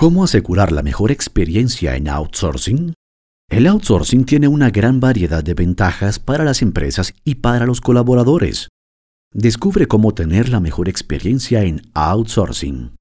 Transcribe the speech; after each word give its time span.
¿Cómo 0.00 0.24
asegurar 0.24 0.72
la 0.72 0.82
mejor 0.82 1.10
experiencia 1.10 1.94
en 1.94 2.08
outsourcing? 2.08 2.94
El 3.50 3.66
outsourcing 3.66 4.24
tiene 4.24 4.48
una 4.48 4.70
gran 4.70 4.98
variedad 4.98 5.44
de 5.44 5.52
ventajas 5.52 6.18
para 6.18 6.42
las 6.42 6.62
empresas 6.62 7.12
y 7.22 7.34
para 7.34 7.66
los 7.66 7.82
colaboradores. 7.82 8.70
Descubre 9.34 9.84
cómo 9.88 10.14
tener 10.14 10.48
la 10.48 10.58
mejor 10.58 10.88
experiencia 10.88 11.64
en 11.64 11.82
outsourcing. 11.92 12.94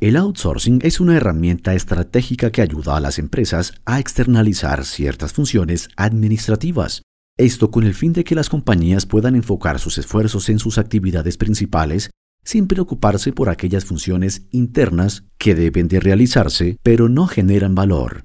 El 0.00 0.16
outsourcing 0.16 0.80
es 0.82 0.98
una 0.98 1.16
herramienta 1.16 1.74
estratégica 1.74 2.50
que 2.50 2.60
ayuda 2.60 2.96
a 2.96 3.00
las 3.00 3.20
empresas 3.20 3.74
a 3.84 4.00
externalizar 4.00 4.84
ciertas 4.84 5.32
funciones 5.32 5.90
administrativas. 5.94 7.02
Esto 7.38 7.70
con 7.70 7.84
el 7.84 7.94
fin 7.94 8.12
de 8.12 8.24
que 8.24 8.34
las 8.34 8.48
compañías 8.48 9.06
puedan 9.06 9.36
enfocar 9.36 9.78
sus 9.78 9.96
esfuerzos 9.96 10.48
en 10.48 10.58
sus 10.58 10.76
actividades 10.76 11.36
principales 11.36 12.10
sin 12.46 12.68
preocuparse 12.68 13.32
por 13.32 13.50
aquellas 13.50 13.84
funciones 13.84 14.46
internas 14.52 15.24
que 15.36 15.54
deben 15.54 15.88
de 15.88 16.00
realizarse 16.00 16.78
pero 16.82 17.10
no 17.10 17.26
generan 17.26 17.74
valor. 17.74 18.22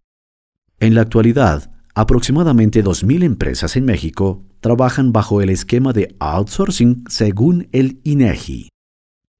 En 0.79 0.95
la 0.95 1.01
actualidad, 1.01 1.71
aproximadamente 1.95 2.83
2.000 2.83 3.23
empresas 3.23 3.75
en 3.75 3.85
México 3.85 4.45
trabajan 4.61 5.11
bajo 5.11 5.41
el 5.41 5.49
esquema 5.49 5.91
de 5.91 6.15
outsourcing 6.19 7.03
según 7.09 7.67
el 7.71 7.99
INEGI. 8.03 8.69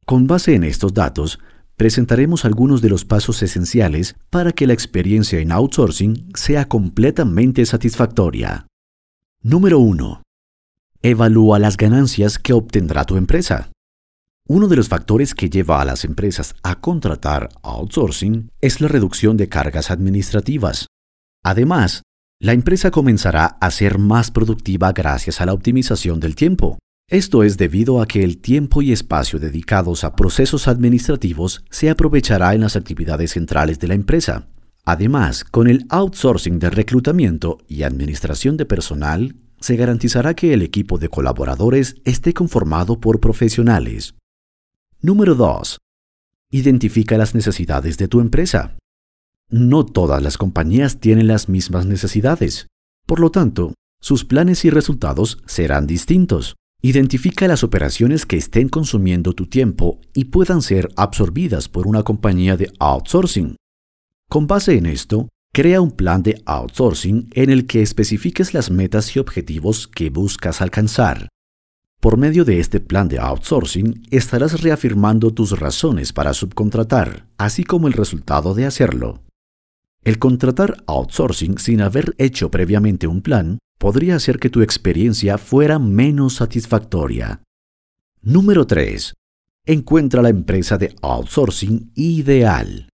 Con 0.05 0.27
base 0.27 0.55
en 0.55 0.63
estos 0.63 0.93
datos, 0.93 1.39
presentaremos 1.77 2.43
algunos 2.43 2.81
de 2.81 2.89
los 2.89 3.05
pasos 3.05 3.41
esenciales 3.43 4.15
para 4.29 4.51
que 4.51 4.67
la 4.67 4.73
experiencia 4.73 5.39
en 5.39 5.51
outsourcing 5.51 6.29
sea 6.33 6.67
completamente 6.67 7.65
satisfactoria. 7.65 8.65
Número 9.43 9.79
1. 9.79 10.21
Evalúa 11.03 11.59
las 11.59 11.77
ganancias 11.77 12.37
que 12.37 12.53
obtendrá 12.53 13.05
tu 13.05 13.15
empresa. 13.17 13.70
Uno 14.53 14.67
de 14.67 14.75
los 14.75 14.89
factores 14.89 15.33
que 15.33 15.49
lleva 15.49 15.81
a 15.81 15.85
las 15.85 16.03
empresas 16.03 16.55
a 16.61 16.81
contratar 16.81 17.47
outsourcing 17.63 18.49
es 18.59 18.81
la 18.81 18.89
reducción 18.89 19.37
de 19.37 19.47
cargas 19.47 19.91
administrativas. 19.91 20.87
Además, 21.41 22.01
la 22.37 22.51
empresa 22.51 22.91
comenzará 22.91 23.45
a 23.45 23.71
ser 23.71 23.97
más 23.97 24.29
productiva 24.29 24.91
gracias 24.91 25.39
a 25.39 25.45
la 25.45 25.53
optimización 25.53 26.19
del 26.19 26.35
tiempo. 26.35 26.79
Esto 27.09 27.43
es 27.43 27.55
debido 27.55 28.01
a 28.01 28.07
que 28.07 28.25
el 28.25 28.39
tiempo 28.39 28.81
y 28.81 28.91
espacio 28.91 29.39
dedicados 29.39 30.03
a 30.03 30.17
procesos 30.17 30.67
administrativos 30.67 31.63
se 31.69 31.89
aprovechará 31.89 32.53
en 32.53 32.59
las 32.59 32.75
actividades 32.75 33.31
centrales 33.31 33.79
de 33.79 33.87
la 33.87 33.93
empresa. 33.93 34.49
Además, 34.83 35.45
con 35.45 35.69
el 35.69 35.85
outsourcing 35.87 36.59
de 36.59 36.71
reclutamiento 36.71 37.59
y 37.69 37.83
administración 37.83 38.57
de 38.57 38.65
personal, 38.65 39.33
se 39.61 39.77
garantizará 39.77 40.33
que 40.33 40.53
el 40.53 40.61
equipo 40.61 40.97
de 40.97 41.07
colaboradores 41.07 41.95
esté 42.03 42.33
conformado 42.33 42.99
por 42.99 43.21
profesionales, 43.21 44.15
Número 45.03 45.33
2. 45.33 45.79
Identifica 46.51 47.17
las 47.17 47.33
necesidades 47.33 47.97
de 47.97 48.07
tu 48.07 48.19
empresa. 48.19 48.77
No 49.49 49.83
todas 49.83 50.21
las 50.21 50.37
compañías 50.37 50.99
tienen 50.99 51.25
las 51.25 51.49
mismas 51.49 51.87
necesidades. 51.87 52.67
Por 53.07 53.19
lo 53.19 53.31
tanto, 53.31 53.73
sus 53.99 54.25
planes 54.25 54.63
y 54.63 54.69
resultados 54.69 55.39
serán 55.47 55.87
distintos. 55.87 56.55
Identifica 56.83 57.47
las 57.47 57.63
operaciones 57.63 58.27
que 58.27 58.37
estén 58.37 58.69
consumiendo 58.69 59.33
tu 59.33 59.47
tiempo 59.47 59.99
y 60.13 60.25
puedan 60.25 60.61
ser 60.61 60.89
absorbidas 60.95 61.67
por 61.67 61.87
una 61.87 62.03
compañía 62.03 62.55
de 62.55 62.71
outsourcing. 62.77 63.55
Con 64.29 64.45
base 64.45 64.77
en 64.77 64.85
esto, 64.85 65.29
crea 65.51 65.81
un 65.81 65.89
plan 65.89 66.21
de 66.21 66.43
outsourcing 66.45 67.27
en 67.33 67.49
el 67.49 67.65
que 67.65 67.81
especifiques 67.81 68.53
las 68.53 68.69
metas 68.69 69.15
y 69.15 69.19
objetivos 69.19 69.87
que 69.87 70.11
buscas 70.11 70.61
alcanzar. 70.61 71.27
Por 72.01 72.17
medio 72.17 72.45
de 72.45 72.59
este 72.59 72.79
plan 72.79 73.07
de 73.07 73.19
outsourcing 73.19 74.07
estarás 74.09 74.63
reafirmando 74.63 75.35
tus 75.35 75.59
razones 75.59 76.11
para 76.11 76.33
subcontratar, 76.33 77.27
así 77.37 77.63
como 77.63 77.87
el 77.87 77.93
resultado 77.93 78.55
de 78.55 78.65
hacerlo. 78.65 79.21
El 80.03 80.17
contratar 80.17 80.83
outsourcing 80.87 81.59
sin 81.59 81.79
haber 81.79 82.15
hecho 82.17 82.49
previamente 82.49 83.05
un 83.05 83.21
plan 83.21 83.59
podría 83.77 84.15
hacer 84.15 84.39
que 84.39 84.49
tu 84.49 84.63
experiencia 84.63 85.37
fuera 85.37 85.77
menos 85.77 86.33
satisfactoria. 86.33 87.43
Número 88.23 88.65
3. 88.65 89.13
Encuentra 89.67 90.23
la 90.23 90.29
empresa 90.29 90.79
de 90.79 90.95
outsourcing 91.03 91.91
ideal. 91.93 92.89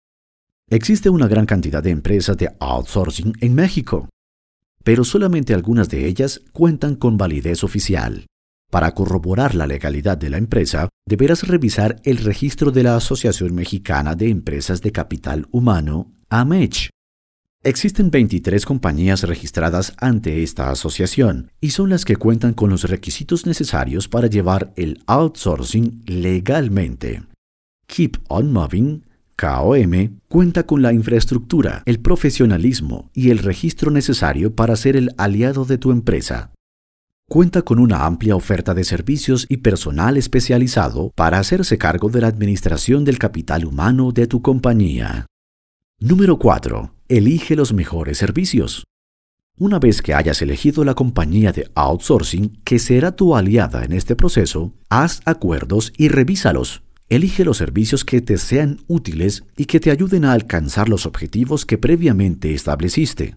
Existe 0.69 1.11
una 1.11 1.29
gran 1.29 1.47
cantidad 1.47 1.81
de 1.81 1.91
empresas 1.91 2.37
de 2.39 2.51
outsourcing 2.59 3.35
en 3.41 3.55
México, 3.55 4.09
pero 4.83 5.05
solamente 5.05 5.55
algunas 5.55 5.89
de 5.91 6.09
ellas 6.09 6.43
cuentan 6.53 6.97
con 6.97 7.17
validez 7.17 7.63
oficial. 7.63 8.27
Para 8.77 8.93
corroborar 8.93 9.55
la 9.55 9.67
legalidad 9.67 10.19
de 10.19 10.29
la 10.29 10.37
empresa, 10.37 10.91
deberás 11.09 11.49
revisar 11.49 11.97
el 12.05 12.19
registro 12.19 12.73
de 12.73 12.83
la 12.83 12.95
Asociación 12.95 13.55
Mexicana 13.55 14.15
de 14.15 14.29
Empresas 14.29 14.83
de 14.83 14.93
Capital 14.93 15.47
Humano, 15.51 16.13
AMECH. 16.29 16.91
Existen 17.63 18.11
23 18.11 18.67
compañías 18.67 19.23
registradas 19.23 19.95
ante 19.97 20.43
esta 20.43 20.69
asociación 20.69 21.51
y 21.59 21.71
son 21.71 21.89
las 21.89 22.05
que 22.05 22.17
cuentan 22.17 22.53
con 22.53 22.69
los 22.69 22.83
requisitos 22.83 23.47
necesarios 23.47 24.09
para 24.09 24.27
llevar 24.27 24.75
el 24.77 25.03
outsourcing 25.07 26.03
legalmente. 26.05 27.23
Keep 27.87 28.19
On 28.29 28.53
Moving, 28.53 29.07
KOM, 29.39 30.19
cuenta 30.29 30.67
con 30.67 30.83
la 30.83 30.93
infraestructura, 30.93 31.83
el 31.87 32.01
profesionalismo 32.01 33.09
y 33.15 33.31
el 33.31 33.39
registro 33.39 33.91
necesario 33.91 34.55
para 34.55 34.77
ser 34.77 34.97
el 34.97 35.15
aliado 35.17 35.65
de 35.65 35.79
tu 35.79 35.93
empresa 35.93 36.53
cuenta 37.29 37.63
con 37.63 37.79
una 37.81 38.07
amplia 38.07 38.37
oferta 38.37 38.73
de 38.73 38.85
servicios 38.85 39.47
y 39.49 39.59
personal 39.59 40.17
especializado 40.17 41.11
para 41.15 41.39
hacerse 41.39 41.77
cargo 41.77 42.09
de 42.09 42.21
la 42.21 42.29
administración 42.29 43.05
del 43.05 43.19
capital 43.19 43.65
humano 43.65 44.13
de 44.13 44.27
tu 44.27 44.43
compañía. 44.43 45.27
Número 45.99 46.39
4. 46.39 46.91
Elige 47.09 47.57
los 47.57 47.73
mejores 47.73 48.19
servicios. 48.19 48.85
Una 49.59 49.79
vez 49.79 50.03
que 50.03 50.15
hayas 50.15 50.43
elegido 50.43 50.85
la 50.85 50.95
compañía 50.95 51.51
de 51.51 51.71
outsourcing 51.75 52.61
que 52.63 52.79
será 52.79 53.17
tu 53.17 53.35
aliada 53.35 53.85
en 53.85 53.93
este 53.93 54.15
proceso, 54.15 54.75
haz 54.91 55.23
acuerdos 55.25 55.93
y 55.97 56.09
revísalos. 56.09 56.83
Elige 57.09 57.45
los 57.45 57.57
servicios 57.57 58.05
que 58.05 58.21
te 58.21 58.37
sean 58.37 58.81
útiles 58.87 59.45
y 59.57 59.65
que 59.65 59.81
te 59.81 59.91
ayuden 59.91 60.27
a 60.27 60.33
alcanzar 60.33 60.89
los 60.89 61.07
objetivos 61.07 61.65
que 61.65 61.79
previamente 61.79 62.53
estableciste. 62.53 63.37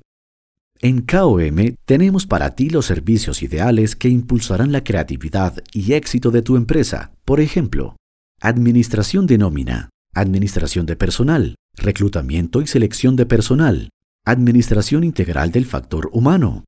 En 0.81 1.01
KOM 1.01 1.75
tenemos 1.83 2.25
para 2.25 2.55
ti 2.55 2.69
los 2.69 2.85
servicios 2.85 3.43
ideales 3.43 3.97
que 3.97 4.07
impulsarán 4.07 4.71
la 4.71 4.81
creatividad 4.81 5.61
y 5.73 5.91
éxito 5.91 6.31
de 6.31 6.41
tu 6.41 6.55
empresa. 6.55 7.11
Por 7.25 7.41
ejemplo, 7.41 7.97
administración 8.39 9.27
de 9.27 9.37
nómina, 9.37 9.89
administración 10.13 10.85
de 10.85 10.95
personal, 10.95 11.55
reclutamiento 11.75 12.61
y 12.61 12.67
selección 12.67 13.17
de 13.17 13.25
personal, 13.25 13.89
administración 14.23 15.03
integral 15.03 15.51
del 15.51 15.65
factor 15.65 16.09
humano. 16.13 16.63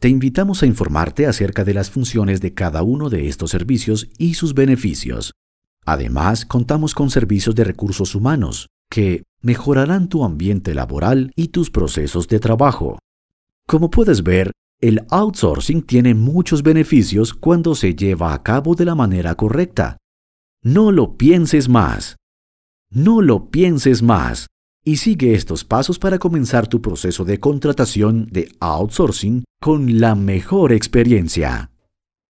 Te 0.00 0.08
invitamos 0.08 0.64
a 0.64 0.66
informarte 0.66 1.28
acerca 1.28 1.62
de 1.62 1.74
las 1.74 1.90
funciones 1.90 2.40
de 2.40 2.52
cada 2.52 2.82
uno 2.82 3.10
de 3.10 3.28
estos 3.28 3.52
servicios 3.52 4.08
y 4.18 4.34
sus 4.34 4.54
beneficios. 4.54 5.34
Además, 5.86 6.44
contamos 6.44 6.96
con 6.96 7.10
servicios 7.10 7.54
de 7.54 7.62
recursos 7.62 8.16
humanos 8.16 8.66
que 8.94 9.24
mejorarán 9.42 10.08
tu 10.08 10.22
ambiente 10.22 10.72
laboral 10.72 11.32
y 11.34 11.48
tus 11.48 11.68
procesos 11.68 12.28
de 12.28 12.38
trabajo. 12.38 13.00
Como 13.66 13.90
puedes 13.90 14.22
ver, 14.22 14.52
el 14.80 15.04
outsourcing 15.10 15.82
tiene 15.82 16.14
muchos 16.14 16.62
beneficios 16.62 17.34
cuando 17.34 17.74
se 17.74 17.96
lleva 17.96 18.32
a 18.32 18.44
cabo 18.44 18.76
de 18.76 18.84
la 18.84 18.94
manera 18.94 19.34
correcta. 19.34 19.96
No 20.62 20.92
lo 20.92 21.16
pienses 21.16 21.68
más. 21.68 22.14
No 22.88 23.20
lo 23.20 23.50
pienses 23.50 24.00
más. 24.00 24.46
Y 24.84 24.98
sigue 24.98 25.34
estos 25.34 25.64
pasos 25.64 25.98
para 25.98 26.20
comenzar 26.20 26.68
tu 26.68 26.80
proceso 26.80 27.24
de 27.24 27.40
contratación 27.40 28.28
de 28.30 28.48
outsourcing 28.60 29.42
con 29.60 29.98
la 29.98 30.14
mejor 30.14 30.72
experiencia. 30.72 31.73